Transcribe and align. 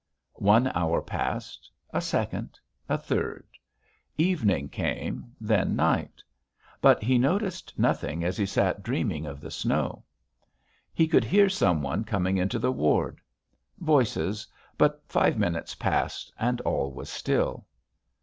One 0.41 0.65
hour 0.73 0.99
passed, 1.03 1.69
a 1.93 2.01
second, 2.01 2.59
a 2.89 2.97
third; 2.97 3.45
evening 4.17 4.67
came, 4.69 5.31
then 5.39 5.75
night; 5.75 6.23
but 6.81 7.03
he 7.03 7.19
noticed 7.19 7.77
nothing 7.77 8.23
as 8.23 8.35
he 8.35 8.47
sat 8.47 8.81
dreaming 8.81 9.27
of 9.27 9.39
the 9.39 9.51
snow. 9.51 10.03
He 10.91 11.07
could 11.07 11.23
hear 11.23 11.49
some 11.49 11.83
one 11.83 12.03
coming 12.03 12.35
into 12.37 12.57
the 12.57 12.71
ward; 12.71 13.21
voices, 13.77 14.47
but 14.75 15.03
five 15.07 15.37
minutes 15.37 15.75
passed 15.75 16.33
and 16.39 16.61
all 16.61 16.91
was 16.91 17.07
still. 17.11 17.67